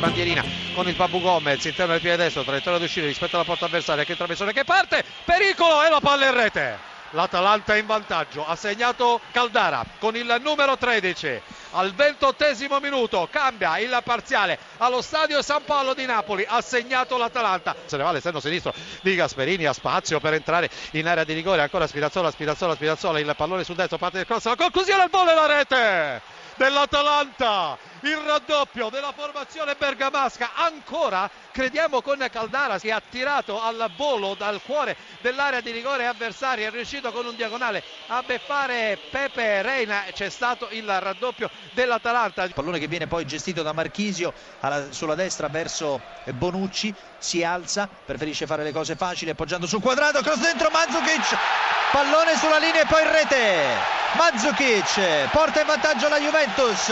bandierina 0.00 0.42
con 0.74 0.88
il 0.88 0.96
Papu 0.96 1.20
Gomez 1.20 1.64
interno 1.64 1.92
del 1.92 2.00
piede 2.00 2.24
destro, 2.24 2.42
traiettoria 2.42 2.78
di 2.78 2.86
uscire 2.86 3.06
rispetto 3.06 3.36
alla 3.36 3.44
porta 3.44 3.66
avversaria, 3.66 4.04
che 4.04 4.16
traversone 4.16 4.52
che 4.52 4.64
parte, 4.64 5.04
pericolo 5.24 5.84
e 5.84 5.90
la 5.90 6.00
palla 6.00 6.26
in 6.26 6.34
rete. 6.34 6.88
L'Atalanta 7.12 7.74
in 7.74 7.86
vantaggio, 7.86 8.46
ha 8.46 8.54
segnato 8.54 9.20
Caldara 9.32 9.84
con 9.98 10.14
il 10.14 10.36
numero 10.40 10.78
13 10.78 11.42
al 11.72 11.92
ventottesimo 11.92 12.78
minuto, 12.78 13.28
cambia 13.28 13.78
il 13.78 14.00
parziale 14.04 14.56
allo 14.76 15.02
stadio 15.02 15.42
San 15.42 15.64
Paolo 15.64 15.92
di 15.92 16.06
Napoli, 16.06 16.46
ha 16.48 16.60
segnato 16.60 17.16
l'Atalanta, 17.16 17.74
se 17.84 17.96
ne 17.96 18.04
va 18.04 18.12
l'esterno 18.12 18.38
sinistro 18.38 18.72
di 19.02 19.16
Gasperini, 19.16 19.66
ha 19.66 19.72
spazio 19.72 20.20
per 20.20 20.34
entrare 20.34 20.70
in 20.92 21.08
area 21.08 21.24
di 21.24 21.32
rigore, 21.32 21.62
ancora 21.62 21.88
Spinazzola, 21.88 22.30
Spinazzola, 22.30 22.74
Spinazzola, 22.74 23.18
il 23.18 23.34
pallone 23.36 23.64
sul 23.64 23.74
destro, 23.74 23.98
parte 23.98 24.18
del 24.18 24.26
cross, 24.26 24.44
la 24.44 24.54
conclusione, 24.54 25.02
il 25.02 25.10
volo 25.10 25.32
e 25.32 25.34
la 25.34 25.46
rete 25.46 26.22
dell'Atalanta 26.54 27.76
il 28.02 28.16
raddoppio 28.16 28.88
della 28.88 29.12
formazione 29.12 29.74
bergamasca. 29.76 30.50
Ancora 30.54 31.30
crediamo 31.50 32.00
con 32.00 32.26
Caldara 32.30 32.78
che 32.78 32.92
ha 32.92 33.02
tirato 33.06 33.60
al 33.60 33.90
volo 33.96 34.34
dal 34.34 34.60
cuore 34.62 34.96
dell'area 35.20 35.60
di 35.60 35.70
rigore 35.70 36.06
avversaria 36.06 36.68
è 36.68 36.70
riuscito 36.70 37.12
con 37.12 37.26
un 37.26 37.36
diagonale 37.36 37.82
a 38.08 38.22
beffare 38.22 38.98
Pepe 39.10 39.62
Reina. 39.62 40.04
C'è 40.12 40.28
stato 40.30 40.68
il 40.70 40.86
raddoppio 40.86 41.50
dell'Atalanta. 41.72 42.48
Pallone 42.48 42.78
che 42.78 42.86
viene 42.86 43.06
poi 43.06 43.26
gestito 43.26 43.62
da 43.62 43.72
Marchisio 43.72 44.32
alla, 44.60 44.92
sulla 44.92 45.14
destra 45.14 45.48
verso 45.48 46.00
Bonucci 46.24 46.94
si 47.18 47.44
alza 47.44 47.88
preferisce 48.04 48.46
fare 48.46 48.62
le 48.62 48.72
cose 48.72 48.96
facili 48.96 49.30
appoggiando 49.30 49.66
sul 49.66 49.82
quadrato 49.82 50.20
cross 50.22 50.38
dentro 50.38 50.70
Mandzukic 50.70 51.36
pallone 51.90 52.36
sulla 52.36 52.58
linea 52.58 52.82
e 52.82 52.86
poi 52.86 53.02
in 53.02 53.10
rete. 53.10 53.98
Mandzukic 54.12 55.28
porta 55.30 55.60
in 55.60 55.66
vantaggio 55.66 56.08
la 56.08 56.18
Juventus 56.18 56.88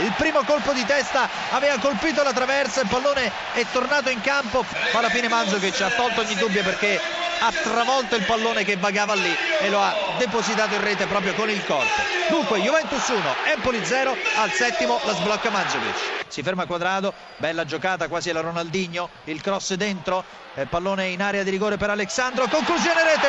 il 0.00 0.12
primo 0.16 0.42
colpo 0.48 0.72
di 0.72 0.82
testa 0.86 1.28
aveva 1.50 1.76
colpito 1.76 2.22
la 2.22 2.32
traversa 2.32 2.80
il 2.80 2.88
pallone 2.88 3.30
è 3.52 3.66
tornato 3.70 4.08
in 4.08 4.22
campo 4.22 4.64
ma 4.94 4.98
alla 4.98 5.10
fine 5.10 5.28
Mandzukic 5.28 5.78
ha 5.82 5.90
tolto 5.90 6.22
ogni 6.22 6.34
dubbio 6.36 6.62
perché 6.62 6.98
ha 7.40 7.52
travolto 7.62 8.16
il 8.16 8.24
pallone 8.24 8.64
che 8.64 8.76
vagava 8.76 9.14
lì 9.14 9.34
e 9.60 9.68
lo 9.70 9.80
ha 9.80 9.94
depositato 10.18 10.74
in 10.74 10.82
rete 10.82 11.06
proprio 11.06 11.34
con 11.34 11.48
il 11.48 11.64
corpo 11.64 12.02
dunque 12.28 12.60
Juventus 12.60 13.06
1 13.08 13.34
Empoli 13.54 13.84
0 13.84 14.16
al 14.36 14.50
settimo 14.50 15.00
la 15.04 15.14
sblocca 15.14 15.50
Mandzukic. 15.50 16.26
Si 16.28 16.42
ferma 16.42 16.66
Quadrado 16.66 17.12
bella 17.36 17.64
giocata 17.64 18.08
quasi 18.08 18.30
alla 18.30 18.40
Ronaldinho 18.40 19.08
il 19.24 19.40
cross 19.40 19.74
dentro 19.74 20.24
il 20.54 20.66
pallone 20.68 21.06
in 21.06 21.22
area 21.22 21.42
di 21.42 21.50
rigore 21.50 21.76
per 21.76 21.90
Alexandro 21.90 22.46
conclusione 22.48 23.02
rete! 23.04 23.28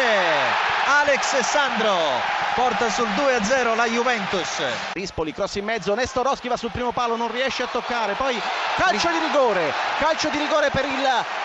Alex 0.86 1.40
Sandro 1.42 1.96
porta 2.56 2.90
sul 2.90 3.08
2-0 3.10 3.76
la 3.76 3.86
Juventus. 3.86 4.62
Rispoli 4.94 5.32
cross 5.34 5.56
in 5.56 5.66
mezzo 5.66 5.94
Nestorowski 5.94 6.48
va 6.48 6.58
sul 6.58 6.72
primo 6.72 6.92
palo 6.92 7.16
non 7.16 7.32
riesce 7.32 7.64
a 7.64 7.68
toccare 7.68 8.14
poi 8.14 8.42
calcio 8.76 9.10
di 9.10 9.20
rigore 9.20 9.72
calcio 10.00 10.30
di 10.30 10.38
rigore 10.40 10.70
per 10.72 10.86
il 10.86 10.98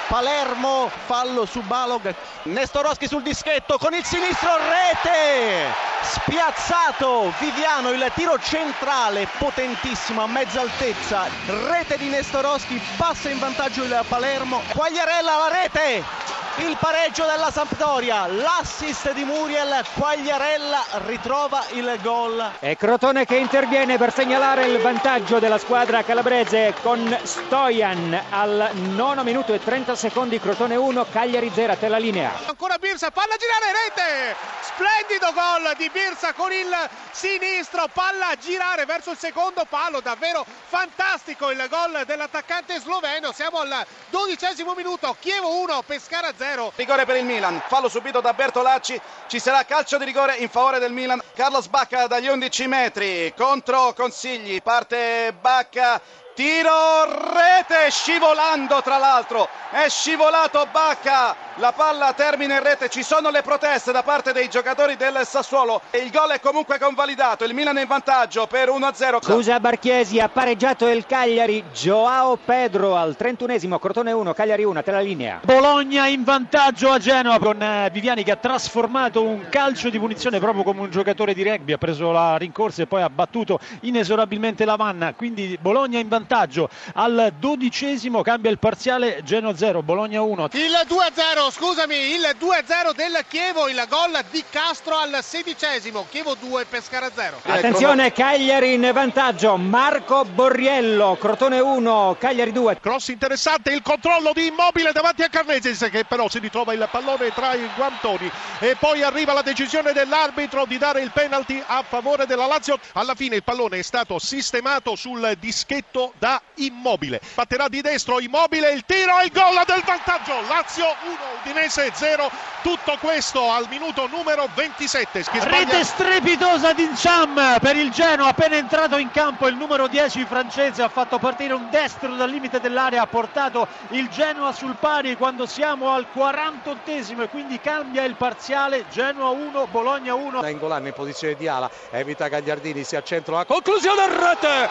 Palermo 0.08 0.90
fallo 1.06 1.46
su 1.46 1.60
Balog 1.62 2.14
Nestorowski 2.44 3.06
sul 3.08 3.22
dischetto 3.22 3.78
con 3.78 3.94
il 3.94 4.04
sinistro 4.04 4.50
rete! 4.58 5.72
Spiazzato 6.02 7.32
Viviano 7.38 7.90
il 7.90 8.10
tiro 8.14 8.38
centrale 8.38 9.26
potentissimo 9.38 10.22
a 10.22 10.26
mezza 10.26 10.60
altezza 10.60 11.26
rete 11.46 11.96
di 11.96 12.08
Nestorowski 12.08 12.80
passa 12.96 13.30
in 13.30 13.38
vantaggio 13.38 13.84
il 13.84 14.04
Palermo 14.06 14.60
Quagliarella 14.74 15.36
la 15.36 15.48
rete 15.48 16.23
il 16.58 16.76
pareggio 16.78 17.26
della 17.26 17.50
Sampdoria, 17.50 18.26
l'assist 18.28 19.12
di 19.12 19.24
Muriel, 19.24 19.84
Quagliarella 19.94 20.84
ritrova 21.06 21.64
il 21.70 21.98
gol. 22.00 22.52
E 22.60 22.76
Crotone 22.76 23.24
che 23.24 23.36
interviene 23.36 23.98
per 23.98 24.12
segnalare 24.12 24.66
il 24.66 24.78
vantaggio 24.78 25.40
della 25.40 25.58
squadra 25.58 26.04
calabrese 26.04 26.72
con 26.80 27.18
Stojan 27.24 28.22
al 28.30 28.70
nono 28.72 29.24
minuto 29.24 29.52
e 29.52 29.62
30 29.62 29.96
secondi, 29.96 30.38
Crotone 30.38 30.76
1, 30.76 31.06
Cagliari 31.10 31.50
0 31.52 31.72
a 31.72 31.76
te 31.76 31.88
la 31.88 31.98
linea. 31.98 32.30
Ancora 32.46 32.78
Birsa, 32.78 33.10
palla 33.10 33.34
girare, 33.36 33.72
rete! 33.84 34.36
Splendido 34.60 35.32
gol 35.32 35.74
di 35.76 35.90
Birsa 35.90 36.32
con 36.34 36.52
il 36.52 36.72
sinistro, 37.10 37.88
palla 37.92 38.28
a 38.28 38.36
girare 38.36 38.84
verso 38.84 39.10
il 39.10 39.18
secondo 39.18 39.64
palo, 39.68 40.00
davvero 40.00 40.44
fantastico 40.68 41.50
il 41.50 41.66
gol 41.68 42.04
dell'attaccante 42.06 42.78
sloveno. 42.78 43.32
Siamo 43.32 43.58
al 43.58 43.84
dodicesimo 44.10 44.74
minuto, 44.74 45.16
Chievo 45.18 45.60
1, 45.62 45.82
Pescara 45.82 46.32
0. 46.36 46.43
Rigore 46.76 47.06
per 47.06 47.16
il 47.16 47.24
Milan, 47.24 47.62
fallo 47.68 47.88
subito 47.88 48.20
da 48.20 48.34
Bertolacci, 48.34 49.00
ci 49.28 49.40
sarà 49.40 49.64
calcio 49.64 49.96
di 49.96 50.04
rigore 50.04 50.36
in 50.36 50.50
favore 50.50 50.78
del 50.78 50.92
Milan. 50.92 51.18
Carlos 51.34 51.68
Bacca 51.68 52.06
dagli 52.06 52.28
11 52.28 52.66
metri. 52.66 53.32
Contro 53.34 53.94
Consigli, 53.94 54.60
parte 54.62 55.34
Bacca, 55.40 55.98
tiro, 56.34 57.04
rete, 57.32 57.90
scivolando 57.90 58.82
tra 58.82 58.98
l'altro, 58.98 59.48
è 59.70 59.88
scivolato 59.88 60.66
Bacca, 60.70 61.34
la 61.56 61.72
palla 61.72 62.12
termina 62.14 62.54
in 62.54 62.62
rete, 62.62 62.88
ci 62.88 63.02
sono 63.02 63.30
le 63.30 63.42
proteste 63.42 63.92
da 63.92 64.02
parte 64.02 64.32
dei 64.32 64.48
giocatori 64.48 64.96
del 64.96 65.20
Sassuolo 65.24 65.82
e 65.90 65.98
il 65.98 66.10
gol 66.10 66.30
è 66.30 66.40
comunque 66.40 66.78
convalidato, 66.78 67.44
il 67.44 67.54
Milan 67.54 67.78
è 67.78 67.82
in 67.82 67.86
vantaggio 67.86 68.46
per 68.46 68.68
1-0. 68.68 69.22
Scusa 69.22 69.60
Barchiesi, 69.60 70.18
ha 70.18 70.28
pareggiato 70.28 70.88
il 70.88 71.06
Cagliari, 71.06 71.62
Joao 71.72 72.36
Pedro 72.36 72.96
al 72.96 73.14
31esimo, 73.18 73.78
Crotone 73.78 74.12
1, 74.12 74.32
Cagliari 74.32 74.64
1, 74.64 74.82
te 74.82 74.90
la 74.90 75.00
linea. 75.00 75.40
Bologna 75.44 76.06
in 76.06 76.24
vantaggio 76.24 76.90
a 76.90 76.98
Genova 76.98 77.38
con 77.38 77.62
eh, 77.62 77.88
Viviani 77.92 78.24
che 78.24 78.32
ha 78.32 78.36
trasformato 78.36 79.22
un 79.22 79.46
calcio 79.48 79.90
di 79.90 79.98
punizione 79.98 80.40
proprio 80.40 80.64
come 80.64 80.80
un 80.80 80.90
giocatore 80.90 81.34
di 81.34 81.42
rugby, 81.42 81.72
ha 81.72 81.78
preso 81.78 82.10
la 82.10 82.36
rincorsa 82.36 82.82
e 82.82 82.86
poi 82.86 83.02
ha 83.02 83.10
battuto 83.10 83.60
inesorabilmente 83.80 84.64
la 84.64 84.76
manna, 84.76 85.14
quindi 85.14 85.56
Bologna 85.60 85.98
in 85.98 86.08
vantaggio 86.08 86.68
al 86.94 87.32
dodicesimo, 87.38 88.22
cambia 88.22 88.50
il 88.50 88.58
parziale, 88.58 89.20
Genoa 89.22 89.54
0, 89.54 89.82
Bologna 89.82 90.20
1. 90.22 90.48
Il 90.52 90.72
2-0, 90.88 91.43
scusami, 91.50 91.96
il 91.96 92.36
2-0 92.38 92.94
del 92.94 93.24
Chievo, 93.28 93.68
il 93.68 93.84
gol 93.88 94.22
di 94.30 94.44
Castro 94.48 94.96
al 94.96 95.18
sedicesimo, 95.22 96.06
Chievo 96.10 96.34
2, 96.34 96.64
Pescara 96.66 97.10
0. 97.12 97.40
Attenzione, 97.42 98.12
Cagliari 98.12 98.74
in 98.74 98.90
vantaggio, 98.92 99.56
Marco 99.56 100.24
Borriello, 100.24 101.16
Crotone 101.20 101.60
1, 101.60 102.16
Cagliari 102.18 102.52
2. 102.52 102.80
Cross 102.80 103.08
interessante, 103.08 103.72
il 103.72 103.82
controllo 103.82 104.32
di 104.32 104.46
Immobile 104.46 104.92
davanti 104.92 105.22
a 105.22 105.28
Carnesis 105.28 105.88
che 105.90 106.04
però 106.04 106.28
si 106.28 106.38
ritrova 106.38 106.72
il 106.72 106.88
pallone 106.90 107.32
tra 107.32 107.54
i 107.54 107.68
guantoni 107.74 108.30
e 108.60 108.76
poi 108.76 109.02
arriva 109.02 109.32
la 109.32 109.42
decisione 109.42 109.92
dell'arbitro 109.92 110.64
di 110.66 110.78
dare 110.78 111.00
il 111.00 111.10
penalty 111.10 111.62
a 111.66 111.84
favore 111.86 112.26
della 112.26 112.46
Lazio. 112.46 112.78
Alla 112.92 113.14
fine 113.14 113.36
il 113.36 113.42
pallone 113.42 113.78
è 113.78 113.82
stato 113.82 114.18
sistemato 114.18 114.96
sul 114.96 115.36
dischetto 115.38 116.12
da 116.18 116.40
Immobile. 116.56 117.20
Batterà 117.34 117.68
di 117.68 117.80
destro 117.80 118.20
Immobile, 118.20 118.70
il 118.72 118.84
tiro 118.86 119.20
e 119.20 119.24
il 119.24 119.32
gol 119.32 119.62
del 119.66 119.82
vantaggio. 119.84 120.40
Lazio 120.48 120.84
1, 120.84 121.33
Udinese 121.48 121.90
0. 121.92 122.30
Tutto 122.62 122.96
questo 122.98 123.50
al 123.50 123.66
minuto 123.68 124.06
numero 124.06 124.48
27. 124.54 125.22
Chi 125.24 125.38
sbaglia- 125.38 125.58
Rete 125.58 125.84
strepitosa 125.84 126.72
di 126.72 126.86
Ncham 126.86 127.58
per 127.60 127.76
il 127.76 127.90
Genoa, 127.90 128.28
appena 128.28 128.56
entrato 128.56 128.96
in 128.96 129.10
campo 129.10 129.46
il 129.46 129.54
numero 129.54 129.86
10 129.86 130.24
francese 130.24 130.82
ha 130.82 130.88
fatto 130.88 131.18
partire 131.18 131.52
un 131.52 131.68
destro 131.68 132.14
dal 132.14 132.30
limite 132.30 132.60
dell'area, 132.60 133.02
ha 133.02 133.06
portato 133.06 133.68
il 133.88 134.08
Genoa 134.08 134.52
sul 134.52 134.76
pari 134.80 135.16
quando 135.18 135.44
siamo 135.44 135.90
al 135.92 136.06
48esimo 136.14 137.20
e 137.22 137.28
quindi 137.28 137.60
cambia 137.60 138.04
il 138.04 138.14
parziale 138.14 138.86
Genoa 138.90 139.28
1, 139.28 139.66
Bologna 139.70 140.14
1. 140.14 140.40
Nainggolan 140.40 140.86
in 140.86 140.92
posizione 140.94 141.34
di 141.34 141.46
ala 141.46 141.70
evita 141.90 142.28
Gagliardini 142.28 142.84
si 142.84 142.96
accentra 142.96 143.36
la 143.36 143.44
conclusione 143.44 144.06
rete 144.08 144.68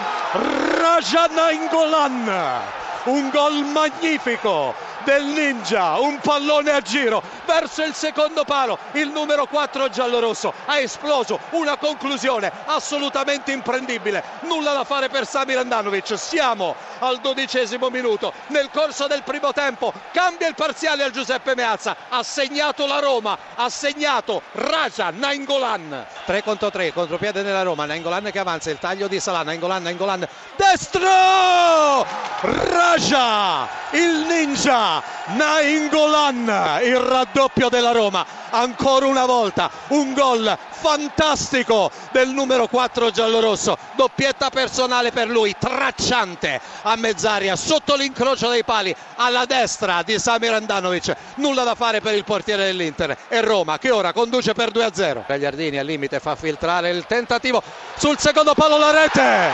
Raja 0.79 1.27
Nainggolan 1.27 2.81
un 3.05 3.29
gol 3.31 3.65
magnifico 3.65 4.73
del 5.03 5.23
Ninja 5.25 5.99
un 5.99 6.19
pallone 6.19 6.71
a 6.71 6.81
giro 6.81 7.21
verso 7.45 7.83
il 7.83 7.93
secondo 7.93 8.43
palo 8.43 8.77
il 8.93 9.09
numero 9.09 9.45
4 9.45 9.89
giallorosso. 9.89 10.53
Ha 10.65 10.79
esploso 10.79 11.39
una 11.51 11.77
conclusione 11.77 12.51
assolutamente 12.65 13.51
imprendibile. 13.51 14.23
Nulla 14.41 14.73
da 14.73 14.83
fare 14.83 15.09
per 15.09 15.27
Samir 15.27 15.57
Andanovic. 15.57 16.17
Siamo 16.17 16.75
al 16.99 17.19
dodicesimo 17.19 17.89
minuto. 17.89 18.33
Nel 18.47 18.69
corso 18.71 19.07
del 19.07 19.23
primo 19.23 19.51
tempo 19.51 19.93
cambia 20.11 20.47
il 20.47 20.55
parziale 20.55 21.03
al 21.03 21.11
Giuseppe 21.11 21.55
Meazza. 21.55 21.95
Ha 22.09 22.23
segnato 22.23 22.85
la 22.87 22.99
Roma 22.99 23.37
ha 23.55 23.69
segnato 23.69 24.41
Raja 24.53 25.11
Nainggolan. 25.11 26.05
3 26.25 26.43
contro 26.43 26.69
3 26.69 26.93
contropiede 26.93 27.41
nella 27.41 27.63
Roma. 27.63 27.85
Nainggolan 27.85 28.29
che 28.31 28.39
avanza 28.39 28.69
il 28.69 28.79
taglio 28.79 29.07
di 29.07 29.19
Salah. 29.19 29.43
Nainggolan 29.43 29.83
Nainggolan 29.83 30.27
destro! 30.55 32.05
Raja 32.41 33.67
il 33.91 34.25
ninja 34.27 34.92
Nainggolan 35.27 36.79
il 36.83 36.97
raddoppio 36.97 37.69
della 37.69 37.91
Roma. 37.91 38.25
Ancora 38.49 39.07
una 39.07 39.25
volta 39.25 39.69
un 39.89 40.13
gol 40.13 40.57
fantastico 40.69 41.89
del 42.11 42.29
numero 42.29 42.67
4 42.67 43.11
giallorosso. 43.11 43.77
Doppietta 43.93 44.49
personale 44.49 45.11
per 45.11 45.27
lui 45.27 45.55
tracciante 45.57 46.59
a 46.83 46.95
mezz'aria 46.95 47.55
sotto 47.55 47.95
l'incrocio 47.95 48.49
dei 48.49 48.63
pali 48.63 48.95
alla 49.15 49.45
destra 49.45 50.01
di 50.03 50.19
Samir 50.19 50.53
Andanovic. 50.53 51.15
Nulla 51.35 51.63
da 51.63 51.75
fare 51.75 52.01
per 52.01 52.13
il 52.13 52.23
portiere 52.23 52.65
dell'Inter. 52.65 53.17
E 53.27 53.41
Roma 53.41 53.77
che 53.77 53.91
ora 53.91 54.13
conduce 54.13 54.53
per 54.53 54.71
2-0 54.71 55.23
Gagliardini 55.25 55.77
al 55.77 55.85
limite 55.85 56.19
fa 56.19 56.35
filtrare 56.35 56.89
il 56.89 57.05
tentativo. 57.07 57.61
Sul 57.95 58.19
secondo 58.19 58.53
palo 58.53 58.77
la 58.77 58.91
rete 58.91 59.49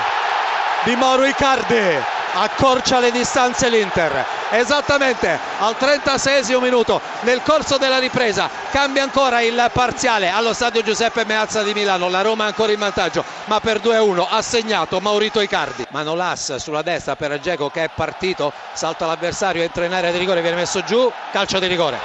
di 0.83 0.95
Mauro 0.95 1.25
Icardi. 1.25 2.17
Accorcia 2.31 2.99
le 2.99 3.11
distanze 3.11 3.69
l'Inter 3.69 4.38
esattamente 4.51 5.39
al 5.59 5.77
36 5.77 6.59
minuto 6.59 7.01
nel 7.21 7.41
corso 7.43 7.77
della 7.77 7.99
ripresa 7.99 8.49
cambia 8.71 9.03
ancora 9.03 9.41
il 9.41 9.69
parziale 9.73 10.29
allo 10.29 10.53
stadio 10.53 10.81
Giuseppe 10.81 11.25
Meazza 11.25 11.63
di 11.63 11.73
Milano. 11.73 12.09
La 12.09 12.21
Roma 12.21 12.45
ancora 12.45 12.71
in 12.71 12.79
vantaggio 12.79 13.23
ma 13.45 13.59
per 13.59 13.79
2-1 13.79 14.25
ha 14.29 14.41
segnato 14.41 14.99
Maurito 14.99 15.41
Icardi. 15.41 15.85
Manolas 15.89 16.55
sulla 16.55 16.81
destra 16.81 17.15
per 17.15 17.39
Geco 17.39 17.69
che 17.69 17.85
è 17.85 17.89
partito 17.93 18.51
salta 18.73 19.05
l'avversario 19.05 19.61
entra 19.61 19.85
in 19.85 19.93
area 19.93 20.11
di 20.11 20.17
rigore 20.17 20.41
viene 20.41 20.57
messo 20.57 20.81
giù 20.83 21.11
calcio 21.31 21.59
di 21.59 21.67
rigore. 21.67 21.99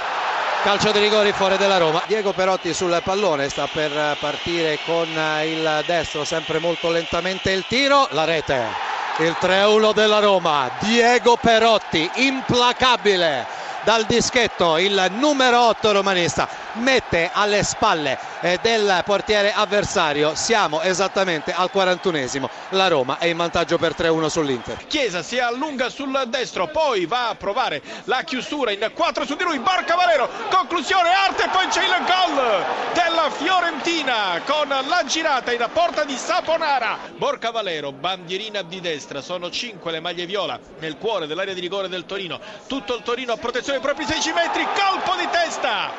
Calcio 0.63 0.93
di 0.93 0.99
rigore 0.99 1.33
fuori 1.35 1.59
della 1.59 1.77
Roma. 1.77 2.03
Diego 2.07 2.33
Perotti 2.33 2.73
sul 2.73 2.99
pallone 3.05 3.51
sta 3.51 3.69
per 3.71 4.17
partire 4.19 4.79
con 4.87 5.09
il 5.45 5.83
destro 5.87 6.25
sempre 6.25 6.59
molto 6.59 6.91
lentamente 6.91 7.51
il 7.51 7.65
tiro 7.69 8.09
la 8.13 8.25
rete 8.25 8.84
il 9.19 9.37
3-1 9.41 9.95
della 9.95 10.19
Roma 10.19 10.69
Diego 10.81 11.37
Perotti 11.37 12.11
implacabile. 12.15 13.47
Dal 13.85 14.05
dischetto 14.07 14.77
il 14.79 15.13
numero 15.19 15.69
8 15.69 15.93
romanista 15.93 16.49
mette 16.75 17.31
alle 17.33 17.63
spalle 17.63 18.19
eh, 18.41 18.59
del 18.63 19.03
portiere 19.05 19.53
avversario. 19.53 20.35
Siamo 20.35 20.81
esattamente 20.83 21.53
al 21.53 21.71
41esimo 21.73 22.49
la 22.71 22.89
Roma 22.89 23.19
è 23.19 23.27
in 23.27 23.37
vantaggio 23.37 23.79
per 23.79 23.95
3-1 23.97 24.27
sull'Inter. 24.27 24.87
Chiesa 24.87 25.23
si 25.23 25.39
allunga 25.39 25.89
sul 25.89 26.25
destro 26.29 26.69
poi 26.69 27.07
va 27.07 27.29
a 27.29 27.35
provare 27.35 27.83
la 28.05 28.23
chiusura 28.23 28.71
in 28.71 28.91
4 28.93 29.25
su 29.25 29.35
di 29.37 29.45
lui. 29.45 29.59
Borca 29.59 29.95
Valero 29.95 30.29
conclusione 30.51 31.11
arte 31.11 31.49
poi 31.51 31.67
c'è 31.69 31.85
il 31.85 31.95
gol 32.05 32.65
della 32.93 33.31
Fiorentina 33.31 34.41
con 34.45 34.69
la 34.69 35.05
girata 35.07 35.53
in 35.53 35.67
porta 35.73 36.05
di 36.05 36.17
Saponara. 36.17 36.99
Borca 37.17 37.51
Valero 37.51 37.93
bandierina 37.93 38.63
di 38.63 38.81
destra 38.81 39.21
sono 39.21 39.51
5 39.51 39.91
le 39.91 40.01
maglie 40.01 40.27
viola 40.27 40.59
nel 40.79 40.99
cuore 40.99 41.27
dell'area 41.27 41.55
di 41.55 41.61
rigore 41.61 41.89
del 41.89 42.07
Torino. 42.07 42.41
Tutto 42.67 42.97
il 42.97 43.03
Torino 43.03 43.33
a 43.33 43.37
protezione 43.37 43.79
dei 43.79 43.87
propri 43.87 44.05
16 44.05 44.33
metri 44.33 44.65
colpo 44.65 45.17
di 45.17 45.29
testa 45.31 45.91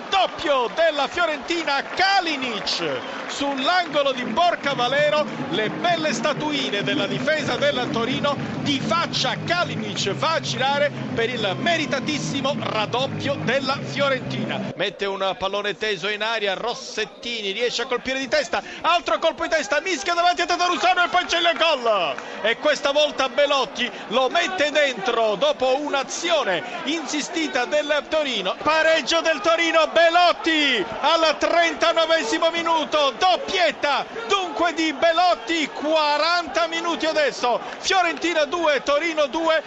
e 0.00 0.10
raddoppio 0.10 0.70
della 0.74 1.06
Fiorentina 1.06 1.82
Kalinic. 1.82 3.18
Sull'angolo 3.26 4.12
di 4.12 4.24
Borca 4.24 4.74
Valero 4.74 5.24
le 5.50 5.70
belle 5.70 6.12
statuine 6.12 6.82
della 6.82 7.06
difesa 7.06 7.56
del 7.56 7.88
Torino. 7.92 8.36
Di 8.60 8.80
faccia 8.80 9.36
Kalinic 9.44 10.10
va 10.12 10.32
a 10.32 10.40
girare 10.40 10.90
per 11.14 11.28
il 11.30 11.56
meritatissimo 11.58 12.56
raddoppio 12.58 13.34
della 13.44 13.78
Fiorentina. 13.80 14.72
Mette 14.76 15.06
un 15.06 15.34
pallone 15.38 15.76
teso 15.76 16.08
in 16.08 16.22
aria 16.22 16.54
Rossettini 16.54 17.52
riesce 17.52 17.82
a 17.82 17.86
colpire 17.86 18.18
di 18.18 18.28
testa. 18.28 18.62
Altro 18.80 19.18
colpo 19.18 19.44
di 19.44 19.50
testa 19.50 19.80
mischia 19.80 20.14
davanti 20.14 20.42
a 20.42 20.46
Tatarusano 20.46 21.04
e 21.04 21.08
poi 21.08 21.24
c'è 21.24 21.38
il 21.38 21.50
gol. 21.56 22.14
E 22.42 22.56
questa 22.58 22.90
volta 22.90 23.28
Belotti 23.28 23.90
lo 24.08 24.28
mette 24.28 24.70
dentro 24.70 25.36
dopo 25.36 25.78
un'azione 25.80 26.62
insistita 26.84 27.64
del 27.64 28.04
Torino. 28.08 28.56
Pareggio 28.62 29.20
del 29.20 29.40
Torino 29.40 29.89
Belotti 29.92 30.84
al 31.00 31.36
39 31.38 32.50
minuto 32.52 33.12
doppietta 33.18 34.04
dunque 34.28 34.72
di 34.74 34.92
Belotti 34.92 35.68
40 35.68 36.66
minuti 36.68 37.06
adesso 37.06 37.60
Fiorentina 37.78 38.44
2 38.44 38.82
Torino 38.82 39.26
2 39.26 39.58